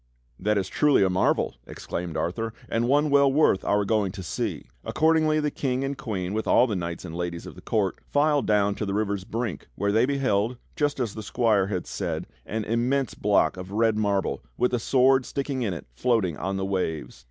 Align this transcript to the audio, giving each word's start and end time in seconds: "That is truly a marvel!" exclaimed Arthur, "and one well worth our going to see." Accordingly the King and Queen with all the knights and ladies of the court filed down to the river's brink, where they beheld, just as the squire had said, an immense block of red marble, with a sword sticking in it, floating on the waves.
"That 0.39 0.57
is 0.57 0.67
truly 0.67 1.03
a 1.03 1.11
marvel!" 1.11 1.57
exclaimed 1.67 2.17
Arthur, 2.17 2.55
"and 2.67 2.87
one 2.87 3.11
well 3.11 3.31
worth 3.31 3.63
our 3.63 3.85
going 3.85 4.11
to 4.13 4.23
see." 4.23 4.65
Accordingly 4.83 5.39
the 5.39 5.51
King 5.51 5.83
and 5.83 5.95
Queen 5.95 6.33
with 6.33 6.47
all 6.47 6.65
the 6.65 6.75
knights 6.75 7.05
and 7.05 7.13
ladies 7.15 7.45
of 7.45 7.53
the 7.53 7.61
court 7.61 7.99
filed 8.09 8.47
down 8.47 8.73
to 8.73 8.85
the 8.87 8.95
river's 8.95 9.25
brink, 9.25 9.67
where 9.75 9.91
they 9.91 10.07
beheld, 10.07 10.57
just 10.75 10.99
as 10.99 11.13
the 11.13 11.21
squire 11.21 11.67
had 11.67 11.85
said, 11.85 12.25
an 12.47 12.63
immense 12.65 13.13
block 13.13 13.57
of 13.57 13.69
red 13.69 13.95
marble, 13.95 14.41
with 14.57 14.73
a 14.73 14.79
sword 14.79 15.23
sticking 15.23 15.61
in 15.61 15.71
it, 15.71 15.85
floating 15.93 16.35
on 16.35 16.57
the 16.57 16.65
waves. 16.65 17.19